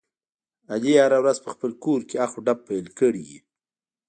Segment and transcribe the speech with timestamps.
[0.73, 3.39] علي هره ورځ په خپل کورکې اخ او ډب پیل کړی وي.